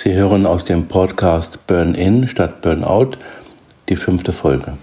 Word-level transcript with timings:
Sie 0.00 0.14
hören 0.14 0.46
aus 0.46 0.64
dem 0.64 0.86
Podcast 0.86 1.66
Burn 1.66 1.96
In 1.96 2.28
statt 2.28 2.60
Burnout 2.60 3.18
die 3.88 3.96
fünfte 3.96 4.30
Folge. 4.30 4.78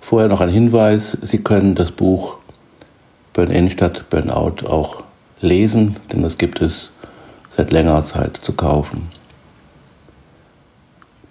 Vorher 0.00 0.28
noch 0.28 0.40
ein 0.40 0.48
Hinweis, 0.48 1.16
Sie 1.22 1.38
können 1.38 1.76
das 1.76 1.92
Buch 1.92 2.38
Burn 3.32 3.52
In 3.52 3.70
statt 3.70 4.06
Burnout 4.10 4.66
auch 4.66 5.04
lesen, 5.40 5.94
denn 6.10 6.24
das 6.24 6.36
gibt 6.36 6.60
es 6.60 6.90
seit 7.56 7.70
längerer 7.70 8.04
Zeit 8.06 8.38
zu 8.38 8.54
kaufen. 8.54 9.08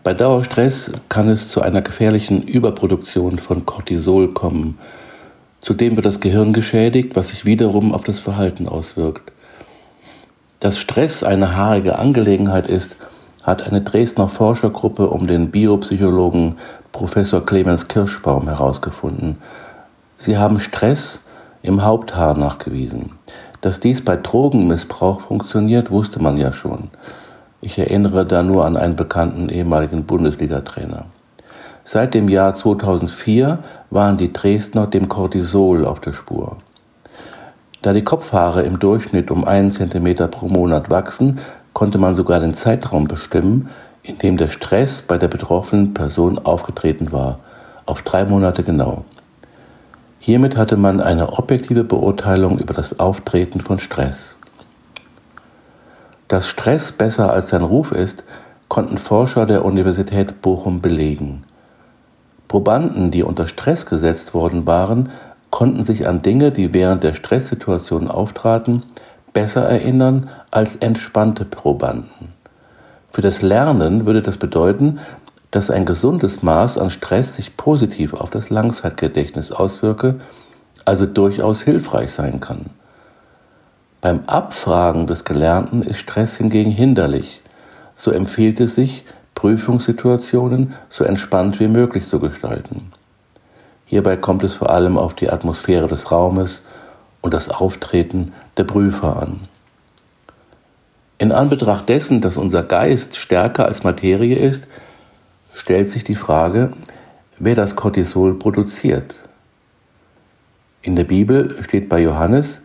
Bei 0.01 0.13
Dauerstress 0.13 0.91
kann 1.09 1.27
es 1.27 1.49
zu 1.49 1.61
einer 1.61 1.81
gefährlichen 1.81 2.43
Überproduktion 2.43 3.37
von 3.37 3.65
Cortisol 3.65 4.33
kommen. 4.33 4.77
Zudem 5.59 5.97
wird 5.97 6.05
das 6.05 6.21
Gehirn 6.21 6.53
geschädigt, 6.53 7.17
was 7.17 7.27
sich 7.27 7.43
wiederum 7.43 7.93
auf 7.93 8.05
das 8.05 8.21
Verhalten 8.21 8.69
auswirkt. 8.69 9.33
Dass 10.63 10.77
Stress 10.77 11.23
eine 11.23 11.57
haarige 11.57 11.99
Angelegenheit 11.99 12.67
ist, 12.69 12.95
hat 13.43 13.63
eine 13.63 13.81
Dresdner 13.81 14.29
Forschergruppe 14.29 15.09
um 15.09 15.27
den 15.27 15.51
Biopsychologen 15.51 16.55
Professor 16.93 17.45
Clemens 17.45 17.89
Kirschbaum 17.89 18.47
herausgefunden. 18.47 19.39
Sie 20.17 20.37
haben 20.37 20.61
Stress 20.61 21.19
im 21.63 21.83
Haupthaar 21.83 22.37
nachgewiesen. 22.37 23.19
Dass 23.59 23.81
dies 23.81 24.05
bei 24.05 24.15
Drogenmissbrauch 24.15 25.19
funktioniert, 25.19 25.91
wusste 25.91 26.23
man 26.23 26.37
ja 26.37 26.53
schon. 26.53 26.91
Ich 27.59 27.77
erinnere 27.77 28.25
da 28.25 28.41
nur 28.41 28.63
an 28.63 28.77
einen 28.77 28.95
bekannten 28.95 29.49
ehemaligen 29.49 30.05
Bundesliga-Trainer. 30.05 31.07
Seit 31.83 32.13
dem 32.13 32.29
Jahr 32.29 32.55
2004 32.55 33.59
waren 33.89 34.15
die 34.15 34.31
Dresdner 34.31 34.87
dem 34.87 35.09
Cortisol 35.09 35.83
auf 35.83 35.99
der 35.99 36.13
Spur. 36.13 36.55
Da 37.83 37.91
die 37.91 38.05
Kopfhaare 38.05 38.61
im 38.61 38.79
Durchschnitt 38.79 39.29
um 39.29 39.43
einen 39.43 39.69
Zentimeter 39.69 40.29
pro 40.29 40.47
Monat 40.47 40.89
wachsen, 40.89 41.39
konnte 41.73 41.97
man 41.97 42.15
sogar 42.15 42.39
den 42.39 42.53
Zeitraum 42.53 43.09
bestimmen, 43.09 43.69
in 44.03 44.17
dem 44.17 44.37
der 44.37 44.47
Stress 44.47 45.01
bei 45.01 45.17
der 45.17 45.27
betroffenen 45.27 45.93
Person 45.93 46.39
aufgetreten 46.39 47.11
war, 47.11 47.39
auf 47.85 48.01
drei 48.01 48.23
Monate 48.23 48.63
genau. 48.63 49.03
Hiermit 50.17 50.55
hatte 50.55 50.77
man 50.77 51.01
eine 51.01 51.33
objektive 51.33 51.83
Beurteilung 51.83 52.57
über 52.57 52.73
das 52.73 53.01
Auftreten 53.01 53.59
von 53.59 53.79
Stress. 53.79 54.37
Dass 56.29 56.47
Stress 56.47 56.93
besser 56.93 57.33
als 57.33 57.49
sein 57.49 57.63
Ruf 57.63 57.91
ist, 57.91 58.23
konnten 58.69 58.97
Forscher 58.97 59.45
der 59.45 59.65
Universität 59.65 60.41
Bochum 60.41 60.79
belegen. 60.79 61.43
Probanden, 62.47 63.11
die 63.11 63.23
unter 63.23 63.45
Stress 63.45 63.85
gesetzt 63.85 64.33
worden 64.33 64.65
waren, 64.65 65.09
konnten 65.53 65.83
sich 65.83 66.07
an 66.07 66.23
Dinge, 66.23 66.51
die 66.51 66.73
während 66.73 67.03
der 67.03 67.13
Stresssituation 67.13 68.07
auftraten, 68.07 68.81
besser 69.33 69.61
erinnern 69.61 70.31
als 70.49 70.77
entspannte 70.77 71.45
Probanden. 71.45 72.33
Für 73.11 73.21
das 73.21 73.43
Lernen 73.43 74.07
würde 74.07 74.23
das 74.23 74.37
bedeuten, 74.37 74.97
dass 75.51 75.69
ein 75.69 75.85
gesundes 75.85 76.41
Maß 76.41 76.79
an 76.79 76.89
Stress 76.89 77.35
sich 77.35 77.55
positiv 77.55 78.15
auf 78.15 78.31
das 78.31 78.49
Langzeitgedächtnis 78.49 79.51
auswirke, 79.51 80.15
also 80.85 81.05
durchaus 81.05 81.61
hilfreich 81.61 82.11
sein 82.11 82.39
kann. 82.39 82.71
Beim 84.01 84.21
Abfragen 84.25 85.05
des 85.05 85.23
Gelernten 85.23 85.83
ist 85.83 85.99
Stress 85.99 86.35
hingegen 86.37 86.71
hinderlich. 86.71 87.41
So 87.95 88.09
empfiehlt 88.09 88.59
es 88.59 88.73
sich, 88.73 89.05
Prüfungssituationen 89.35 90.73
so 90.89 91.03
entspannt 91.03 91.59
wie 91.59 91.67
möglich 91.67 92.07
zu 92.07 92.19
gestalten. 92.19 92.91
Hierbei 93.93 94.17
kommt 94.17 94.43
es 94.43 94.55
vor 94.55 94.71
allem 94.71 94.97
auf 94.97 95.13
die 95.13 95.29
Atmosphäre 95.29 95.87
des 95.87 96.11
Raumes 96.11 96.63
und 97.21 97.31
das 97.31 97.49
Auftreten 97.49 98.33
der 98.57 98.63
Prüfer 98.63 99.17
an. 99.17 99.41
In 101.19 101.31
Anbetracht 101.31 101.87
dessen, 101.89 102.19
dass 102.19 102.35
unser 102.35 102.63
Geist 102.63 103.15
stärker 103.15 103.65
als 103.65 103.83
Materie 103.83 104.35
ist, 104.35 104.67
stellt 105.53 105.89
sich 105.89 106.03
die 106.03 106.15
Frage, 106.15 106.73
wer 107.37 107.53
das 107.53 107.75
Cortisol 107.75 108.33
produziert. 108.33 109.13
In 110.81 110.95
der 110.95 111.03
Bibel 111.03 111.61
steht 111.61 111.87
bei 111.87 112.01
Johannes, 112.01 112.63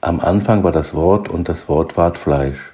am 0.00 0.18
Anfang 0.18 0.64
war 0.64 0.72
das 0.72 0.92
Wort 0.92 1.28
und 1.28 1.48
das 1.48 1.68
Wort 1.68 1.96
ward 1.96 2.18
Fleisch. 2.18 2.72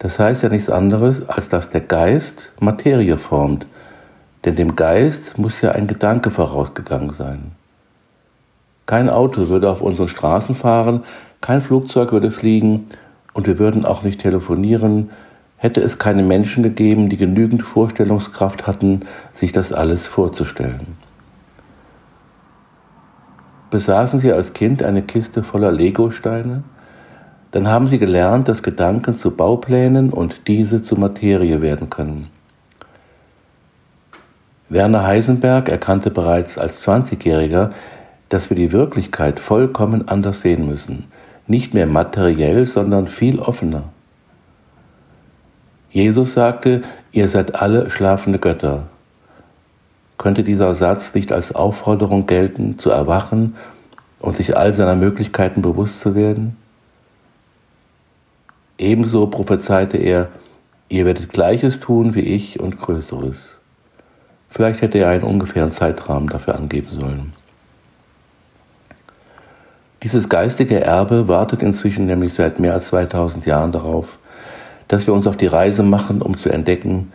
Das 0.00 0.18
heißt 0.18 0.42
ja 0.42 0.48
nichts 0.48 0.68
anderes, 0.68 1.28
als 1.28 1.50
dass 1.50 1.70
der 1.70 1.82
Geist 1.82 2.52
Materie 2.58 3.16
formt, 3.16 3.68
denn 4.44 4.56
dem 4.56 4.76
Geist 4.76 5.38
muss 5.38 5.60
ja 5.60 5.72
ein 5.72 5.86
Gedanke 5.86 6.30
vorausgegangen 6.30 7.10
sein. 7.10 7.52
Kein 8.86 9.08
Auto 9.08 9.48
würde 9.48 9.70
auf 9.70 9.82
unseren 9.82 10.08
Straßen 10.08 10.54
fahren, 10.54 11.04
kein 11.40 11.60
Flugzeug 11.60 12.12
würde 12.12 12.30
fliegen 12.30 12.86
und 13.34 13.46
wir 13.46 13.58
würden 13.58 13.84
auch 13.84 14.02
nicht 14.02 14.20
telefonieren, 14.20 15.10
hätte 15.56 15.80
es 15.82 15.98
keine 15.98 16.22
Menschen 16.22 16.62
gegeben, 16.62 17.08
die 17.08 17.16
genügend 17.16 17.62
Vorstellungskraft 17.62 18.66
hatten, 18.66 19.02
sich 19.32 19.52
das 19.52 19.72
alles 19.72 20.06
vorzustellen. 20.06 20.96
Besaßen 23.70 24.18
Sie 24.18 24.32
als 24.32 24.52
Kind 24.52 24.82
eine 24.82 25.02
Kiste 25.02 25.44
voller 25.44 25.70
Legosteine? 25.70 26.64
Dann 27.52 27.68
haben 27.68 27.86
Sie 27.86 27.98
gelernt, 27.98 28.48
dass 28.48 28.62
Gedanken 28.62 29.14
zu 29.14 29.30
Bauplänen 29.30 30.10
und 30.10 30.48
diese 30.48 30.82
zu 30.82 30.96
Materie 30.96 31.62
werden 31.62 31.90
können. 31.90 32.26
Werner 34.70 35.04
Heisenberg 35.04 35.68
erkannte 35.68 36.12
bereits 36.12 36.56
als 36.56 36.86
20-Jähriger, 36.86 37.70
dass 38.28 38.50
wir 38.50 38.56
die 38.56 38.70
Wirklichkeit 38.70 39.40
vollkommen 39.40 40.06
anders 40.06 40.42
sehen 40.42 40.68
müssen, 40.68 41.08
nicht 41.48 41.74
mehr 41.74 41.88
materiell, 41.88 42.66
sondern 42.68 43.08
viel 43.08 43.40
offener. 43.40 43.82
Jesus 45.90 46.34
sagte, 46.34 46.82
ihr 47.10 47.26
seid 47.26 47.56
alle 47.56 47.90
schlafende 47.90 48.38
Götter. 48.38 48.86
Könnte 50.18 50.44
dieser 50.44 50.72
Satz 50.74 51.14
nicht 51.14 51.32
als 51.32 51.52
Aufforderung 51.52 52.26
gelten, 52.26 52.78
zu 52.78 52.90
erwachen 52.90 53.56
und 54.20 54.36
sich 54.36 54.56
all 54.56 54.72
seiner 54.72 54.94
Möglichkeiten 54.94 55.62
bewusst 55.62 56.00
zu 56.00 56.14
werden? 56.14 56.56
Ebenso 58.78 59.26
prophezeite 59.26 59.96
er, 59.96 60.28
ihr 60.88 61.06
werdet 61.06 61.32
Gleiches 61.32 61.80
tun 61.80 62.14
wie 62.14 62.20
ich 62.20 62.60
und 62.60 62.78
Größeres. 62.78 63.59
Vielleicht 64.50 64.82
hätte 64.82 64.98
er 64.98 65.08
einen 65.08 65.22
ungefähren 65.22 65.72
Zeitrahmen 65.72 66.28
dafür 66.28 66.56
angeben 66.56 66.88
sollen. 66.90 67.32
Dieses 70.02 70.28
geistige 70.28 70.80
Erbe 70.80 71.28
wartet 71.28 71.62
inzwischen 71.62 72.06
nämlich 72.06 72.34
seit 72.34 72.58
mehr 72.58 72.72
als 72.72 72.88
2000 72.88 73.46
Jahren 73.46 73.70
darauf, 73.70 74.18
dass 74.88 75.06
wir 75.06 75.14
uns 75.14 75.26
auf 75.26 75.36
die 75.36 75.46
Reise 75.46 75.82
machen, 75.82 76.20
um 76.20 76.36
zu 76.36 76.48
entdecken, 76.48 77.12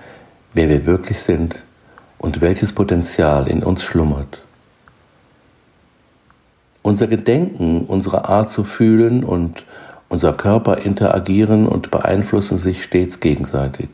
wer 0.53 0.69
wir 0.69 0.85
wirklich 0.85 1.19
sind 1.19 1.61
und 2.19 2.41
welches 2.41 2.71
Potenzial 2.71 3.47
in 3.47 3.63
uns 3.63 3.83
schlummert. 3.83 4.41
Unser 6.83 7.07
Gedenken, 7.07 7.81
unsere 7.81 8.29
Art 8.29 8.51
zu 8.51 8.63
fühlen 8.63 9.23
und 9.23 9.65
unser 10.07 10.33
Körper 10.33 10.77
interagieren 10.77 11.67
und 11.67 11.91
beeinflussen 11.91 12.57
sich 12.57 12.83
stets 12.83 13.19
gegenseitig. 13.19 13.89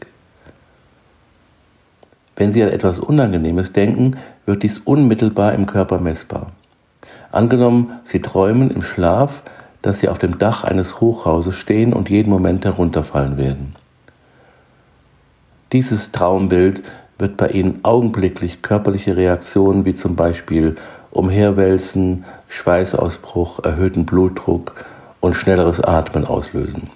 Wenn 2.36 2.52
Sie 2.52 2.64
an 2.64 2.70
etwas 2.70 3.00
Unangenehmes 3.00 3.74
denken, 3.74 4.18
wird 4.46 4.64
dies 4.64 4.80
unmittelbar 4.80 5.54
im 5.54 5.66
Körper 5.66 6.00
messbar. 6.00 6.52
Angenommen, 7.32 8.00
Sie 8.04 8.22
träumen 8.22 8.72
im 8.72 8.84
Schlaf, 8.84 9.44
dass 9.82 10.00
Sie 10.00 10.10
auf 10.10 10.20
dem 10.20 10.38
Dach 10.38 10.64
eines 10.64 11.02
Hochhauses 11.02 11.56
stehen 11.56 11.94
und 11.94 12.10
jeden 12.10 12.30
Moment 12.30 12.66
herunterfallen 12.66 13.38
werden. 13.38 13.76
Dieses 15.72 16.12
Traumbild 16.12 16.84
wird 17.18 17.38
bei 17.38 17.50
Ihnen 17.50 17.80
augenblicklich 17.84 18.62
körperliche 18.62 19.16
Reaktionen 19.16 19.86
wie 19.86 19.96
zum 19.96 20.16
Beispiel 20.16 20.76
Umherwälzen, 21.12 22.26
Schweißausbruch, 22.48 23.64
erhöhten 23.64 24.06
Blutdruck 24.06 24.74
und 25.20 25.36
schnelleres 25.36 25.80
Atmen 25.80 26.26
auslösen. 26.26 26.90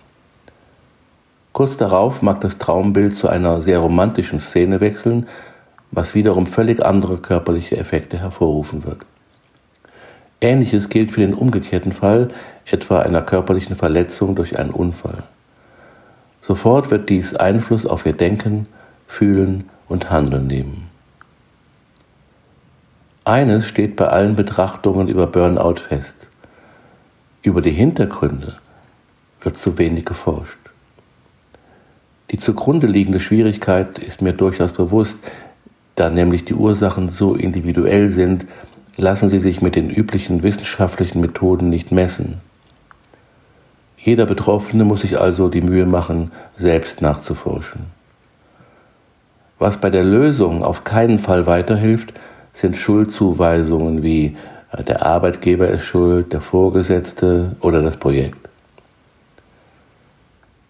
Kurz 1.55 1.77
darauf 1.77 2.21
mag 2.21 2.41
das 2.41 2.57
Traumbild 2.57 3.15
zu 3.15 3.29
einer 3.29 3.61
sehr 3.61 3.79
romantischen 3.79 4.41
Szene 4.41 4.81
wechseln, 4.81 5.25
was 5.89 6.13
wiederum 6.13 6.47
völlig 6.47 6.85
andere 6.85 7.17
körperliche 7.17 7.77
Effekte 7.77 8.17
hervorrufen 8.19 8.83
wird. 8.83 9.05
Ähnliches 10.41 10.89
gilt 10.89 11.11
für 11.11 11.21
den 11.21 11.33
umgekehrten 11.33 11.93
Fall, 11.93 12.27
etwa 12.65 12.99
einer 12.99 13.21
körperlichen 13.21 13.77
Verletzung 13.77 14.35
durch 14.35 14.59
einen 14.59 14.71
Unfall. 14.71 15.23
Sofort 16.41 16.91
wird 16.91 17.07
dies 17.07 17.35
Einfluss 17.35 17.85
auf 17.85 18.05
ihr 18.05 18.11
Denken, 18.11 18.67
Fühlen 19.07 19.69
und 19.87 20.09
Handeln 20.09 20.47
nehmen. 20.47 20.89
Eines 23.23 23.65
steht 23.65 23.95
bei 23.95 24.09
allen 24.09 24.35
Betrachtungen 24.35 25.07
über 25.07 25.25
Burnout 25.27 25.75
fest. 25.75 26.17
Über 27.43 27.61
die 27.61 27.71
Hintergründe 27.71 28.57
wird 29.39 29.55
zu 29.55 29.77
wenig 29.77 30.03
geforscht. 30.03 30.64
Die 32.31 32.37
zugrunde 32.37 32.87
liegende 32.87 33.19
Schwierigkeit 33.19 33.99
ist 33.99 34.21
mir 34.21 34.33
durchaus 34.33 34.73
bewusst, 34.73 35.19
da 35.95 36.09
nämlich 36.09 36.45
die 36.45 36.55
Ursachen 36.55 37.09
so 37.09 37.35
individuell 37.35 38.09
sind, 38.09 38.45
lassen 38.97 39.29
sie 39.29 39.39
sich 39.39 39.61
mit 39.61 39.75
den 39.75 39.89
üblichen 39.89 40.43
wissenschaftlichen 40.43 41.21
Methoden 41.21 41.69
nicht 41.69 41.91
messen. 41.91 42.41
Jeder 43.97 44.25
Betroffene 44.25 44.83
muss 44.83 45.01
sich 45.01 45.19
also 45.19 45.49
die 45.49 45.61
Mühe 45.61 45.85
machen, 45.85 46.31
selbst 46.57 47.01
nachzuforschen. 47.01 47.87
Was 49.57 49.77
bei 49.77 49.89
der 49.89 50.03
Lösung 50.03 50.63
auf 50.63 50.83
keinen 50.83 51.19
Fall 51.19 51.45
weiterhilft, 51.47 52.13
sind 52.53 52.75
Schuldzuweisungen 52.75 54.03
wie 54.03 54.35
äh, 54.71 54.83
der 54.83 55.05
Arbeitgeber 55.05 55.67
ist 55.69 55.85
schuld, 55.85 56.33
der 56.33 56.41
Vorgesetzte 56.41 57.55
oder 57.61 57.81
das 57.81 57.97
Projekt. 57.97 58.49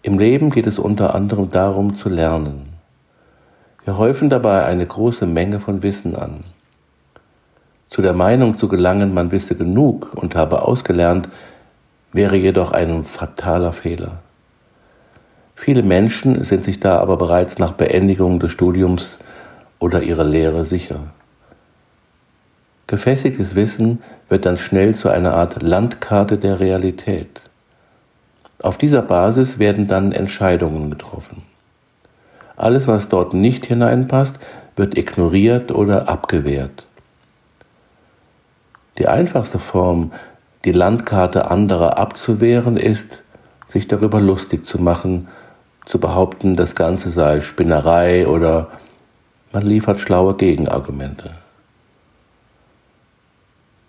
Im 0.06 0.20
Leben 0.20 0.50
geht 0.50 0.68
es 0.68 0.78
unter 0.78 1.16
anderem 1.16 1.48
darum 1.48 1.96
zu 1.96 2.08
lernen. 2.08 2.68
Wir 3.84 3.98
häufen 3.98 4.30
dabei 4.30 4.64
eine 4.64 4.86
große 4.86 5.26
Menge 5.26 5.58
von 5.58 5.82
Wissen 5.82 6.14
an. 6.14 6.44
Zu 7.88 8.02
der 8.02 8.12
Meinung 8.12 8.56
zu 8.56 8.68
gelangen, 8.68 9.12
man 9.12 9.32
wisse 9.32 9.56
genug 9.56 10.14
und 10.14 10.36
habe 10.36 10.62
ausgelernt, 10.62 11.28
wäre 12.12 12.36
jedoch 12.36 12.70
ein 12.70 13.02
fataler 13.02 13.72
Fehler. 13.72 14.22
Viele 15.56 15.82
Menschen 15.82 16.44
sind 16.44 16.62
sich 16.62 16.78
da 16.78 17.00
aber 17.00 17.16
bereits 17.16 17.58
nach 17.58 17.72
Beendigung 17.72 18.38
des 18.38 18.52
Studiums 18.52 19.18
oder 19.80 20.04
ihrer 20.04 20.22
Lehre 20.22 20.64
sicher. 20.64 21.00
Gefestigtes 22.86 23.56
Wissen 23.56 24.04
wird 24.28 24.46
dann 24.46 24.56
schnell 24.56 24.94
zu 24.94 25.08
einer 25.08 25.34
Art 25.34 25.62
Landkarte 25.62 26.38
der 26.38 26.60
Realität. 26.60 27.40
Auf 28.62 28.78
dieser 28.78 29.02
Basis 29.02 29.58
werden 29.58 29.86
dann 29.86 30.12
Entscheidungen 30.12 30.90
getroffen. 30.90 31.42
Alles, 32.56 32.88
was 32.88 33.08
dort 33.08 33.34
nicht 33.34 33.66
hineinpasst, 33.66 34.38
wird 34.76 34.96
ignoriert 34.96 35.72
oder 35.72 36.08
abgewehrt. 36.08 36.86
Die 38.98 39.08
einfachste 39.08 39.58
Form, 39.58 40.12
die 40.64 40.72
Landkarte 40.72 41.50
anderer 41.50 41.98
abzuwehren, 41.98 42.76
ist, 42.76 43.22
sich 43.66 43.88
darüber 43.88 44.20
lustig 44.20 44.64
zu 44.64 44.78
machen, 44.78 45.28
zu 45.84 45.98
behaupten, 46.00 46.56
das 46.56 46.74
Ganze 46.74 47.10
sei 47.10 47.40
Spinnerei 47.40 48.26
oder 48.26 48.68
man 49.52 49.64
liefert 49.64 50.00
schlaue 50.00 50.34
Gegenargumente. 50.34 51.32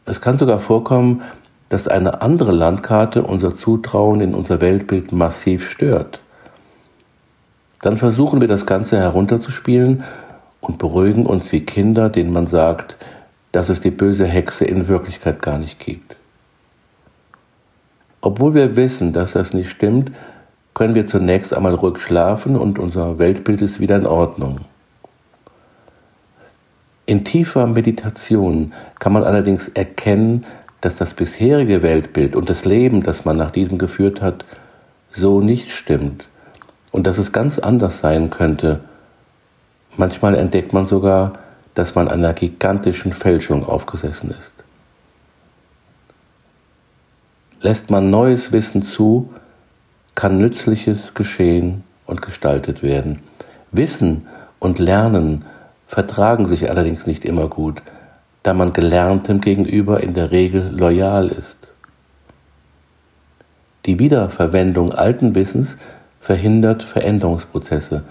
Es 0.06 0.22
kann 0.22 0.38
sogar 0.38 0.60
vorkommen, 0.60 1.22
dass 1.70 1.88
eine 1.88 2.22
andere 2.22 2.52
Landkarte 2.52 3.24
unser 3.24 3.54
Zutrauen 3.56 4.22
in 4.22 4.34
unser 4.34 4.62
Weltbild 4.62 5.12
massiv 5.12 5.70
stört. 5.70 6.22
Dann 7.82 7.98
versuchen 7.98 8.42
wir 8.42 8.48
das 8.48 8.66
Ganze 8.66 8.98
herunterzuspielen 8.98 10.04
und 10.62 10.78
beruhigen 10.80 11.26
uns 11.26 11.52
wie 11.52 11.62
Kinder, 11.62 12.10
denen 12.10 12.32
man 12.32 12.48
sagt, 12.48 12.98
dass 13.52 13.70
es 13.70 13.82
die 13.82 13.92
böse 13.92 14.26
Hexe 14.26 14.66
in 14.66 14.88
Wirklichkeit 14.88 15.42
gar 15.42 15.58
nicht 15.58 15.80
gibt. 15.80 16.16
Obwohl 18.22 18.54
wir 18.54 18.76
wissen, 18.76 19.14
dass 19.14 19.34
das 19.34 19.54
nicht 19.54 19.70
stimmt, 19.70 20.12
können 20.74 20.96
wir 20.96 21.06
zunächst 21.06 21.54
einmal 21.54 21.74
ruhig 21.74 21.98
schlafen 21.98 22.56
und 22.56 22.78
unser 22.78 23.20
Weltbild 23.20 23.62
ist 23.62 23.80
wieder 23.80 23.96
in 23.96 24.06
Ordnung. 24.06 24.62
In 27.06 27.24
tiefer 27.24 27.66
Meditation 27.68 28.74
kann 29.00 29.14
man 29.14 29.24
allerdings 29.24 29.70
erkennen, 29.70 30.46
dass 30.82 30.96
das 30.96 31.14
bisherige 31.14 31.82
Weltbild 31.82 32.36
und 32.36 32.50
das 32.50 32.66
Leben, 32.66 33.04
das 33.04 33.26
man 33.26 33.38
nach 33.38 33.52
diesem 33.52 33.78
geführt 33.78 34.22
hat, 34.22 34.46
so 35.12 35.42
nicht 35.42 35.72
stimmt 35.72 36.28
und 36.92 37.08
dass 37.08 37.18
es 37.18 37.32
ganz 37.32 37.60
anders 37.60 38.00
sein 38.00 38.30
könnte. 38.30 38.82
Manchmal 39.98 40.36
entdeckt 40.36 40.74
man 40.74 40.86
sogar, 40.86 41.40
dass 41.74 41.96
man 41.96 42.08
einer 42.08 42.34
gigantischen 42.34 43.14
Fälschung 43.14 43.66
aufgesessen 43.66 44.32
ist. 44.32 44.54
Lässt 47.62 47.90
man 47.90 48.10
neues 48.10 48.52
Wissen 48.52 48.84
zu, 48.84 49.34
kann 50.16 50.38
Nützliches 50.38 51.14
geschehen 51.14 51.84
und 52.06 52.22
gestaltet 52.22 52.84
werden. 52.84 53.22
Wissen 53.72 54.28
und 54.60 54.80
Lernen 54.80 55.46
vertragen 55.88 56.48
sich 56.48 56.70
allerdings 56.70 57.08
nicht 57.08 57.26
immer 57.26 57.48
gut, 57.48 57.82
da 58.44 58.54
man 58.54 58.74
Gelerntem 58.74 59.42
gegenüber 59.42 60.02
in 60.02 60.14
der 60.14 60.32
Regel 60.32 60.70
loyal 60.72 61.28
ist. 61.28 61.74
Die 63.86 64.00
Wiederverwendung 64.00 64.94
alten 64.94 65.36
Wissens 65.36 65.78
verhindert 66.20 66.84
Veränderungsprozesse, 66.84 68.04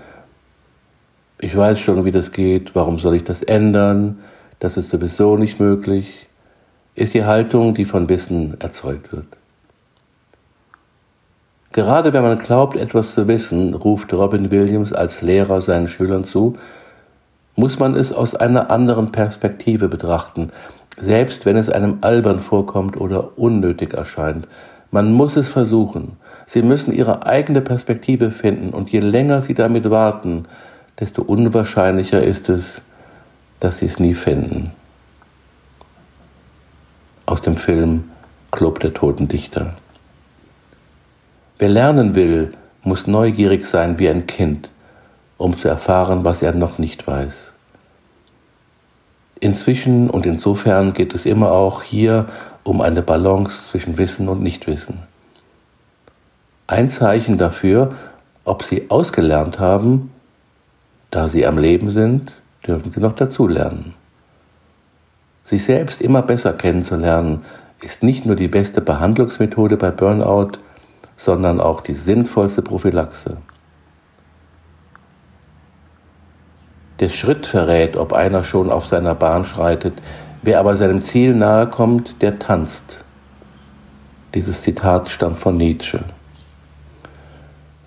ich 1.38 1.54
weiß 1.54 1.78
schon, 1.78 2.04
wie 2.06 2.10
das 2.10 2.32
geht, 2.32 2.74
warum 2.74 2.98
soll 2.98 3.16
ich 3.16 3.24
das 3.24 3.42
ändern, 3.42 4.20
das 4.58 4.78
ist 4.78 4.88
sowieso 4.88 5.36
nicht 5.36 5.60
möglich, 5.60 6.28
ist 6.94 7.12
die 7.12 7.24
Haltung, 7.24 7.74
die 7.74 7.84
von 7.84 8.08
Wissen 8.08 8.58
erzeugt 8.58 9.12
wird. 9.12 9.26
Gerade 11.72 12.14
wenn 12.14 12.22
man 12.22 12.38
glaubt, 12.38 12.74
etwas 12.74 13.12
zu 13.12 13.28
wissen, 13.28 13.74
ruft 13.74 14.14
Robin 14.14 14.50
Williams 14.50 14.94
als 14.94 15.20
Lehrer 15.20 15.60
seinen 15.60 15.88
Schülern 15.88 16.24
zu, 16.24 16.56
muss 17.56 17.78
man 17.78 17.96
es 17.96 18.12
aus 18.12 18.34
einer 18.34 18.70
anderen 18.70 19.06
Perspektive 19.06 19.88
betrachten, 19.88 20.50
selbst 20.98 21.46
wenn 21.46 21.56
es 21.56 21.68
einem 21.68 21.98
albern 22.02 22.40
vorkommt 22.40 22.98
oder 22.98 23.38
unnötig 23.38 23.94
erscheint. 23.94 24.46
Man 24.90 25.12
muss 25.12 25.36
es 25.36 25.48
versuchen. 25.48 26.16
Sie 26.46 26.62
müssen 26.62 26.92
ihre 26.92 27.26
eigene 27.26 27.60
Perspektive 27.60 28.30
finden 28.30 28.70
und 28.70 28.90
je 28.90 29.00
länger 29.00 29.40
sie 29.40 29.54
damit 29.54 29.90
warten, 29.90 30.46
desto 31.00 31.22
unwahrscheinlicher 31.22 32.22
ist 32.22 32.48
es, 32.48 32.82
dass 33.60 33.78
sie 33.78 33.86
es 33.86 33.98
nie 33.98 34.14
finden. 34.14 34.72
Aus 37.24 37.40
dem 37.40 37.56
Film 37.56 38.04
Club 38.52 38.80
der 38.80 38.94
Toten 38.94 39.28
Dichter. 39.28 39.74
Wer 41.58 41.68
lernen 41.68 42.14
will, 42.14 42.52
muss 42.82 43.06
neugierig 43.06 43.66
sein 43.66 43.98
wie 43.98 44.08
ein 44.08 44.26
Kind, 44.26 44.68
um 45.38 45.56
zu 45.56 45.68
erfahren, 45.68 46.24
was 46.24 46.42
er 46.42 46.52
noch 46.52 46.78
nicht 46.78 47.06
weiß. 47.06 47.54
Inzwischen 49.38 50.08
und 50.08 50.24
insofern 50.24 50.94
geht 50.94 51.14
es 51.14 51.26
immer 51.26 51.52
auch 51.52 51.82
hier 51.82 52.26
um 52.62 52.80
eine 52.80 53.02
Balance 53.02 53.68
zwischen 53.68 53.98
Wissen 53.98 54.28
und 54.28 54.42
Nichtwissen. 54.42 55.06
Ein 56.66 56.88
Zeichen 56.88 57.38
dafür, 57.38 57.94
ob 58.44 58.62
Sie 58.62 58.90
ausgelernt 58.90 59.58
haben, 59.58 60.10
da 61.10 61.28
Sie 61.28 61.46
am 61.46 61.58
Leben 61.58 61.90
sind, 61.90 62.32
dürfen 62.66 62.90
Sie 62.90 63.00
noch 63.00 63.14
dazulernen. 63.14 63.94
Sich 65.44 65.64
selbst 65.64 66.00
immer 66.00 66.22
besser 66.22 66.52
kennenzulernen, 66.52 67.44
ist 67.80 68.02
nicht 68.02 68.26
nur 68.26 68.36
die 68.36 68.48
beste 68.48 68.80
Behandlungsmethode 68.80 69.76
bei 69.76 69.90
Burnout, 69.90 70.58
sondern 71.16 71.60
auch 71.60 71.82
die 71.82 71.94
sinnvollste 71.94 72.62
Prophylaxe. 72.62 73.36
Der 77.00 77.10
Schritt 77.10 77.46
verrät, 77.46 77.96
ob 77.96 78.12
einer 78.12 78.42
schon 78.42 78.70
auf 78.70 78.86
seiner 78.86 79.14
Bahn 79.14 79.44
schreitet, 79.44 79.94
wer 80.42 80.60
aber 80.60 80.76
seinem 80.76 81.02
Ziel 81.02 81.34
nahe 81.34 81.66
kommt, 81.66 82.22
der 82.22 82.38
tanzt. 82.38 83.04
Dieses 84.34 84.62
Zitat 84.62 85.08
stammt 85.08 85.38
von 85.38 85.56
Nietzsche. 85.56 86.00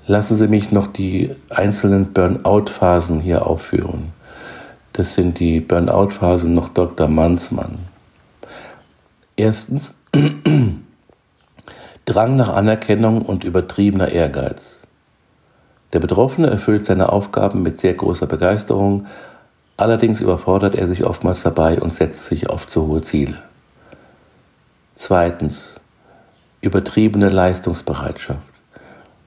Lassen 0.06 0.36
Sie 0.36 0.48
mich 0.48 0.72
noch 0.72 0.88
die 0.88 1.36
einzelnen 1.50 2.14
Burnout-Phasen 2.14 3.20
hier 3.20 3.46
aufführen. 3.46 4.14
Das 4.94 5.14
sind 5.14 5.40
die 5.40 5.60
Burnout-Phasen 5.60 6.54
noch 6.54 6.70
Dr. 6.70 7.08
Mansmann. 7.08 7.78
Erstens 9.36 9.94
Drang 12.06 12.36
nach 12.36 12.50
Anerkennung 12.50 13.22
und 13.22 13.44
übertriebener 13.44 14.10
Ehrgeiz. 14.10 14.79
Der 15.94 16.00
Betroffene 16.00 16.50
erfüllt 16.50 16.86
seine 16.86 17.12
Aufgaben 17.12 17.64
mit 17.64 17.80
sehr 17.80 17.94
großer 17.94 18.28
Begeisterung, 18.28 19.08
allerdings 19.78 20.22
überfordert 20.22 20.76
er 20.76 20.88
sich 20.88 21.04
oftmals 21.04 21.42
dabei 21.44 21.80
und 21.80 21.94
setzt 21.94 22.26
sich 22.26 22.50
auf 22.50 22.68
zu 22.68 22.88
hohe 22.88 23.02
Ziele. 23.02 23.38
Zweitens 24.96 25.76
übertriebene 26.62 27.30
Leistungsbereitschaft. 27.30 28.42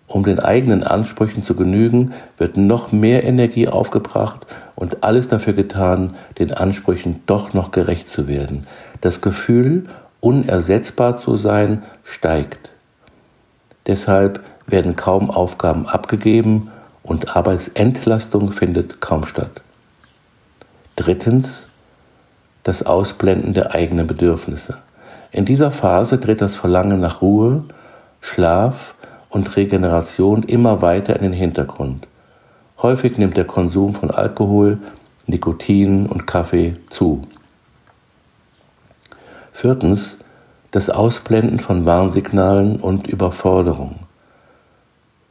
Um 0.07 0.25
den 0.25 0.39
eigenen 0.39 0.83
Ansprüchen 0.83 1.43
zu 1.43 1.55
genügen, 1.55 2.13
wird 2.37 2.59
noch 2.59 2.93
mehr 2.93 3.25
Energie 3.25 3.67
aufgebracht 3.67 4.47
und 4.75 5.03
alles 5.03 5.29
dafür 5.29 5.55
getan, 5.55 6.15
den 6.39 6.53
Ansprüchen 6.53 7.21
doch 7.25 7.55
noch 7.55 7.71
gerecht 7.71 8.11
zu 8.11 8.29
werden. 8.29 8.67
Das 9.01 9.23
Gefühl, 9.23 9.87
unersetzbar 10.21 11.17
zu 11.17 11.37
sein, 11.37 11.83
steigt. 12.05 12.73
Deshalb 13.87 14.41
werden 14.67 14.97
kaum 14.97 15.31
Aufgaben 15.31 15.87
abgegeben 15.87 16.71
und 17.03 17.37
Arbeitsentlastung 17.37 18.53
findet 18.53 19.01
kaum 19.01 19.27
statt. 19.27 19.63
Drittens, 20.97 21.69
das 22.63 22.85
Ausblenden 22.85 23.55
der 23.55 23.75
eigenen 23.75 24.07
Bedürfnisse. 24.07 24.79
In 25.33 25.45
dieser 25.45 25.71
Phase 25.71 26.21
tritt 26.21 26.41
das 26.41 26.57
Verlangen 26.57 27.01
nach 27.01 27.23
Ruhe, 27.23 27.65
Schlaf 28.21 28.95
und 29.31 29.57
Regeneration 29.57 30.43
immer 30.43 30.83
weiter 30.83 31.17
in 31.17 31.23
den 31.23 31.33
Hintergrund. 31.33 32.07
Häufig 32.81 33.17
nimmt 33.17 33.37
der 33.37 33.47
Konsum 33.47 33.95
von 33.95 34.11
Alkohol, 34.11 34.79
Nikotin 35.27 36.07
und 36.07 36.27
Kaffee 36.27 36.75
zu. 36.91 37.23
Viertens, 39.53 40.19
das 40.71 40.91
Ausblenden 40.91 41.61
von 41.61 41.87
Warnsignalen 41.87 42.77
und 42.77 43.07
Überforderung. 43.07 44.01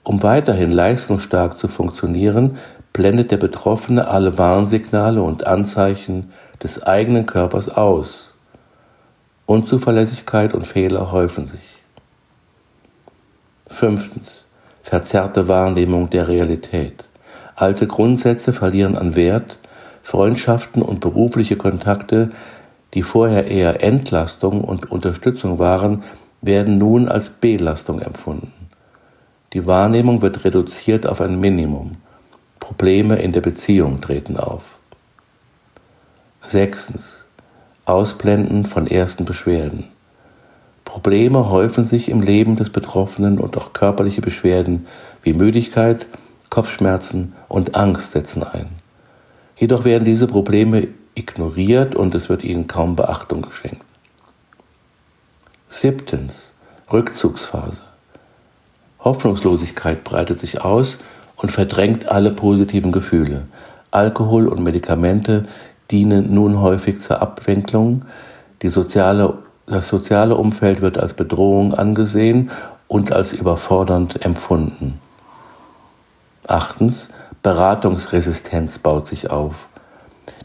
Um 0.03 0.23
weiterhin 0.23 0.71
leistungsstark 0.71 1.59
zu 1.59 1.67
funktionieren, 1.67 2.57
blendet 2.93 3.31
der 3.31 3.37
Betroffene 3.37 4.07
alle 4.07 4.37
Warnsignale 4.37 5.21
und 5.21 5.45
Anzeichen 5.45 6.31
des 6.61 6.81
eigenen 6.83 7.25
Körpers 7.25 7.69
aus. 7.69 8.33
Unzuverlässigkeit 9.45 10.53
und 10.53 10.67
Fehler 10.67 11.11
häufen 11.11 11.47
sich. 11.47 11.61
Fünftens. 13.67 14.45
Verzerrte 14.83 15.47
Wahrnehmung 15.47 16.09
der 16.09 16.27
Realität. 16.27 17.05
Alte 17.55 17.85
Grundsätze 17.85 18.51
verlieren 18.51 18.97
an 18.97 19.15
Wert, 19.15 19.59
Freundschaften 20.01 20.81
und 20.81 20.99
berufliche 20.99 21.55
Kontakte, 21.55 22.31
die 22.93 23.03
vorher 23.03 23.47
eher 23.47 23.83
Entlastung 23.83 24.63
und 24.63 24.91
Unterstützung 24.91 25.59
waren, 25.59 26.03
werden 26.41 26.77
nun 26.79 27.07
als 27.07 27.29
Belastung 27.29 28.01
empfunden. 28.01 28.60
Die 29.53 29.67
Wahrnehmung 29.67 30.21
wird 30.21 30.45
reduziert 30.45 31.05
auf 31.05 31.19
ein 31.19 31.39
Minimum. 31.39 31.97
Probleme 32.61 33.17
in 33.17 33.33
der 33.33 33.41
Beziehung 33.41 33.99
treten 33.99 34.37
auf. 34.37 34.79
Sechstens. 36.41 37.25
Ausblenden 37.83 38.65
von 38.65 38.87
ersten 38.87 39.25
Beschwerden. 39.25 39.89
Probleme 40.85 41.49
häufen 41.49 41.85
sich 41.85 42.07
im 42.07 42.21
Leben 42.21 42.55
des 42.55 42.69
Betroffenen 42.69 43.39
und 43.39 43.57
auch 43.57 43.73
körperliche 43.73 44.21
Beschwerden 44.21 44.87
wie 45.21 45.33
Müdigkeit, 45.33 46.07
Kopfschmerzen 46.49 47.33
und 47.49 47.75
Angst 47.75 48.11
setzen 48.11 48.43
ein. 48.43 48.69
Jedoch 49.57 49.83
werden 49.83 50.05
diese 50.05 50.27
Probleme 50.27 50.87
ignoriert 51.13 51.93
und 51.95 52.15
es 52.15 52.29
wird 52.29 52.43
ihnen 52.43 52.67
kaum 52.67 52.95
Beachtung 52.95 53.41
geschenkt. 53.41 53.85
Siebtens. 55.67 56.53
Rückzugsphase. 56.91 57.90
Hoffnungslosigkeit 59.03 60.03
breitet 60.03 60.39
sich 60.39 60.63
aus 60.63 60.99
und 61.35 61.51
verdrängt 61.51 62.07
alle 62.07 62.31
positiven 62.31 62.91
Gefühle. 62.91 63.43
Alkohol 63.89 64.47
und 64.47 64.63
Medikamente 64.63 65.45
dienen 65.89 66.33
nun 66.33 66.61
häufig 66.61 67.01
zur. 67.01 67.19
Die 68.61 68.69
soziale, 68.69 69.33
das 69.65 69.87
soziale 69.87 70.35
Umfeld 70.35 70.81
wird 70.81 70.97
als 70.97 71.13
Bedrohung 71.13 71.73
angesehen 71.73 72.51
und 72.87 73.11
als 73.11 73.33
überfordernd 73.33 74.23
empfunden. 74.23 74.99
Achtens, 76.47 77.09
Beratungsresistenz 77.43 78.77
baut 78.77 79.07
sich 79.07 79.31
auf. 79.31 79.67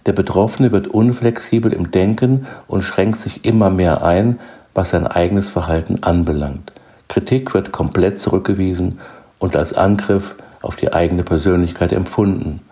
Der 0.07 0.13
Betroffene 0.13 0.73
wird 0.73 0.89
unflexibel 0.89 1.73
im 1.73 1.91
Denken 1.91 2.47
und 2.69 2.83
schränkt 2.83 3.19
sich 3.19 3.45
immer 3.45 3.71
mehr 3.71 4.03
ein, 4.03 4.39
was 4.75 4.91
sein 4.91 5.07
eigenes 5.07 5.49
Verhalten 5.49 6.03
anbelangt. 6.03 6.73
Kritik 7.09 7.55
wird 7.55 7.73
komplett 7.73 8.19
zurückgewiesen 8.19 9.01
und 9.39 9.57
als 9.57 9.73
Angriff 9.73 10.37
auf 10.63 10.77
die 10.77 10.93
eigene 10.93 11.23
Persönlichkeit 11.23 11.93
empfunden. 11.93 12.63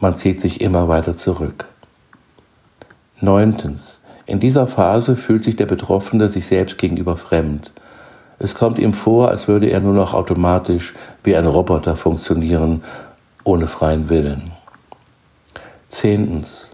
Man 0.00 0.14
zieht 0.14 0.40
sich 0.40 0.60
immer 0.60 0.88
weiter 0.88 1.16
zurück. 1.16 1.66
Neuntens. 3.20 4.00
In 4.26 4.40
dieser 4.40 4.66
Phase 4.66 5.16
fühlt 5.16 5.44
sich 5.44 5.56
der 5.56 5.66
Betroffene 5.66 6.28
sich 6.28 6.46
selbst 6.46 6.78
gegenüber 6.78 7.16
fremd. 7.16 7.72
Es 8.38 8.54
kommt 8.54 8.78
ihm 8.78 8.92
vor, 8.92 9.28
als 9.28 9.48
würde 9.48 9.68
er 9.68 9.80
nur 9.80 9.94
noch 9.94 10.14
automatisch 10.14 10.94
wie 11.24 11.34
ein 11.34 11.46
Roboter 11.46 11.96
funktionieren, 11.96 12.84
ohne 13.42 13.66
freien 13.66 14.08
Willen. 14.08 14.52
Zehntens. 15.88 16.68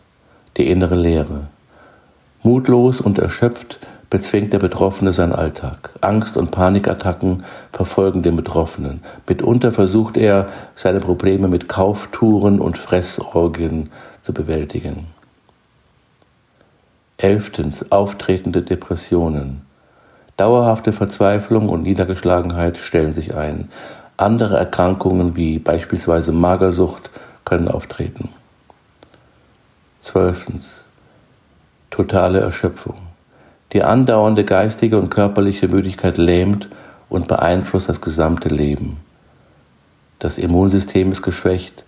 Die 0.57 0.69
innere 0.69 0.95
Leere. 0.97 1.49
Mutlos 2.43 3.01
und 3.01 3.19
erschöpft 3.19 3.81
bezwingt 4.15 4.53
der 4.53 4.61
Betroffene 4.61 5.13
seinen 5.13 5.33
Alltag. 5.33 5.91
Angst- 6.01 6.37
und 6.37 6.53
Panikattacken 6.53 7.43
verfolgen 7.73 8.23
den 8.23 8.37
Betroffenen. 8.37 9.03
Mitunter 9.29 9.73
versucht 9.73 10.17
er, 10.17 10.51
seine 10.77 11.01
Probleme 11.01 11.49
mit 11.49 11.69
Kauftouren 11.69 12.61
und 12.61 12.79
Fressorgien 12.79 13.91
zu 14.23 14.33
bewältigen. 14.33 15.09
Elftens. 17.17 17.91
Auftretende 17.91 18.63
Depressionen. 18.63 19.63
Dauerhafte 20.37 20.93
Verzweiflung 20.93 21.69
und 21.69 21.83
Niedergeschlagenheit 21.83 22.77
stellen 22.77 23.15
sich 23.15 23.35
ein. 23.35 23.69
Andere 24.17 24.57
Erkrankungen 24.57 25.35
wie 25.35 25.59
beispielsweise 25.59 26.31
Magersucht 26.31 27.11
können 27.45 27.67
auftreten. 27.67 28.29
Zwölftens. 29.99 30.67
Totale 31.91 32.39
Erschöpfung. 32.39 33.14
Die 33.75 33.83
andauernde 33.83 34.45
geistige 34.45 34.99
und 34.99 35.11
körperliche 35.11 35.67
Müdigkeit 35.67 36.17
lähmt 36.17 36.69
und 37.09 37.27
beeinflusst 37.27 37.89
das 37.89 38.01
gesamte 38.01 38.49
Leben. 38.49 39.01
Das 40.21 40.39
Immunsystem 40.39 41.11
ist 41.11 41.23
geschwächt, 41.23 41.85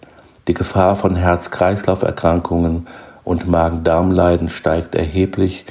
die 0.48 0.54
Gefahr 0.54 0.96
von 0.96 1.14
Herz-Kreislauf-Erkrankungen 1.14 2.88
und 3.22 3.46
Magen-Darm-Leiden 3.46 4.48
steigt 4.48 4.96
erheblich, 4.96 5.64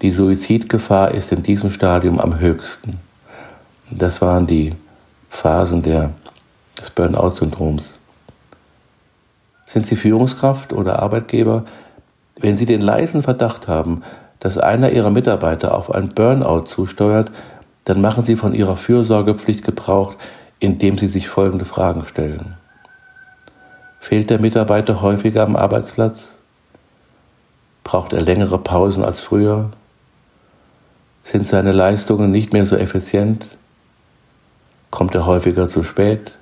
die 0.00 0.12
Suizidgefahr 0.12 1.10
ist 1.10 1.32
in 1.32 1.42
diesem 1.42 1.70
Stadium 1.70 2.20
am 2.20 2.38
höchsten. 2.38 3.00
Das 3.90 4.20
waren 4.20 4.46
die 4.46 4.76
Phasen 5.28 5.82
der, 5.82 6.10
des 6.80 6.90
Burnout-Syndroms. 6.90 7.98
Sind 9.66 9.86
Sie 9.86 9.96
Führungskraft 9.96 10.72
oder 10.72 11.00
Arbeitgeber? 11.02 11.64
Wenn 12.40 12.56
Sie 12.56 12.66
den 12.66 12.80
leisen 12.80 13.24
Verdacht 13.24 13.66
haben, 13.66 14.04
dass 14.40 14.58
einer 14.58 14.90
ihrer 14.90 15.10
Mitarbeiter 15.10 15.74
auf 15.74 15.92
ein 15.92 16.10
Burnout 16.10 16.62
zusteuert, 16.62 17.30
dann 17.84 18.00
machen 18.00 18.22
sie 18.22 18.36
von 18.36 18.54
ihrer 18.54 18.76
Fürsorgepflicht 18.76 19.64
Gebrauch, 19.64 20.14
indem 20.60 20.98
sie 20.98 21.08
sich 21.08 21.28
folgende 21.28 21.64
Fragen 21.64 22.06
stellen. 22.06 22.56
Fehlt 24.00 24.30
der 24.30 24.40
Mitarbeiter 24.40 25.02
häufiger 25.02 25.42
am 25.42 25.56
Arbeitsplatz? 25.56 26.36
Braucht 27.84 28.12
er 28.12 28.20
längere 28.20 28.58
Pausen 28.58 29.04
als 29.04 29.20
früher? 29.20 29.70
Sind 31.24 31.46
seine 31.46 31.72
Leistungen 31.72 32.30
nicht 32.30 32.52
mehr 32.52 32.66
so 32.66 32.76
effizient? 32.76 33.44
Kommt 34.90 35.14
er 35.14 35.26
häufiger 35.26 35.68
zu 35.68 35.82
spät? 35.82 36.36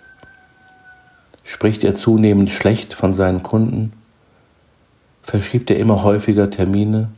Spricht 1.45 1.85
er 1.85 1.95
zunehmend 1.95 2.51
schlecht 2.51 2.95
von 2.95 3.15
seinen 3.15 3.43
Kunden? 3.43 3.93
Verschiebt 5.23 5.71
er 5.71 5.79
immer 5.79 6.03
häufiger 6.03 6.51
Termine? 6.51 7.09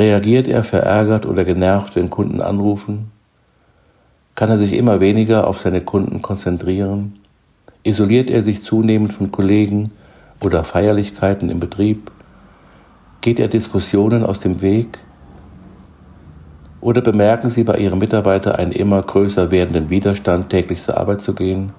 Reagiert 0.00 0.48
er 0.48 0.64
verärgert 0.64 1.26
oder 1.26 1.44
genervt, 1.44 1.94
wenn 1.94 2.08
Kunden 2.08 2.40
anrufen? 2.40 3.10
Kann 4.34 4.48
er 4.48 4.56
sich 4.56 4.72
immer 4.72 4.98
weniger 4.98 5.46
auf 5.46 5.60
seine 5.60 5.82
Kunden 5.82 6.22
konzentrieren? 6.22 7.18
Isoliert 7.82 8.30
er 8.30 8.42
sich 8.42 8.64
zunehmend 8.64 9.12
von 9.12 9.30
Kollegen 9.30 9.90
oder 10.42 10.64
Feierlichkeiten 10.64 11.50
im 11.50 11.60
Betrieb? 11.60 12.10
Geht 13.20 13.38
er 13.38 13.48
Diskussionen 13.48 14.24
aus 14.24 14.40
dem 14.40 14.62
Weg? 14.62 15.00
Oder 16.80 17.02
bemerken 17.02 17.50
Sie 17.50 17.64
bei 17.64 17.76
Ihrem 17.76 17.98
Mitarbeiter 17.98 18.58
einen 18.58 18.72
immer 18.72 19.02
größer 19.02 19.50
werdenden 19.50 19.90
Widerstand, 19.90 20.48
täglich 20.48 20.80
zur 20.80 20.96
Arbeit 20.96 21.20
zu 21.20 21.34
gehen? 21.34 21.74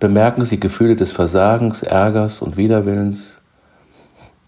Bemerken 0.00 0.44
Sie 0.44 0.58
Gefühle 0.58 0.96
des 0.96 1.12
Versagens, 1.12 1.84
Ärgers 1.84 2.42
und 2.42 2.56
Widerwillens? 2.56 3.35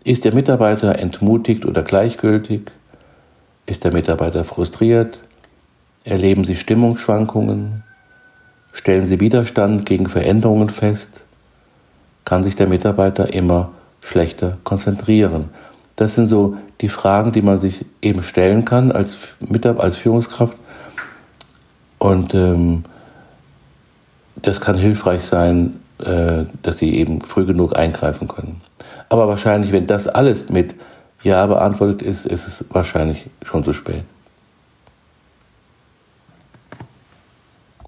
Ist 0.09 0.25
der 0.25 0.33
Mitarbeiter 0.33 0.99
entmutigt 0.99 1.67
oder 1.67 1.83
gleichgültig? 1.83 2.63
Ist 3.67 3.85
der 3.85 3.93
Mitarbeiter 3.93 4.43
frustriert? 4.43 5.23
Erleben 6.03 6.45
Sie 6.45 6.55
Stimmungsschwankungen? 6.55 7.83
Stellen 8.73 9.05
Sie 9.05 9.21
Widerstand 9.21 9.85
gegen 9.85 10.09
Veränderungen 10.09 10.71
fest? 10.71 11.11
Kann 12.25 12.43
sich 12.43 12.57
der 12.57 12.71
Mitarbeiter 12.71 13.35
immer 13.35 13.73
schlechter 14.01 14.57
konzentrieren? 14.65 15.51
Das 15.97 16.15
sind 16.15 16.29
so 16.29 16.57
die 16.81 16.89
Fragen, 16.89 17.33
die 17.33 17.43
man 17.43 17.59
sich 17.59 17.85
eben 18.01 18.23
stellen 18.23 18.65
kann 18.65 18.91
als, 18.91 19.15
als 19.77 19.99
Führungskraft. 19.99 20.57
Und 21.99 22.33
ähm, 22.33 22.85
das 24.37 24.63
kann 24.63 24.79
hilfreich 24.79 25.25
sein, 25.25 25.81
äh, 25.99 26.45
dass 26.63 26.79
Sie 26.79 26.95
eben 26.95 27.21
früh 27.21 27.45
genug 27.45 27.77
eingreifen 27.77 28.27
können. 28.27 28.63
Aber 29.09 29.29
wahrscheinlich, 29.29 29.73
wenn 29.73 29.87
das 29.87 30.07
alles 30.07 30.49
mit 30.49 30.75
Ja 31.23 31.47
beantwortet 31.47 32.03
ist, 32.03 32.27
ist 32.27 32.47
es 32.47 32.65
wahrscheinlich 32.71 33.27
schon 33.43 33.65
zu 33.65 33.73
spät. 33.73 34.05